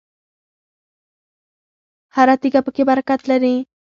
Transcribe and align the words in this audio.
هره 2.15 2.35
تیږه 2.41 2.61
پکې 2.65 2.83
برکت 2.89 3.21
لري. 3.29 3.55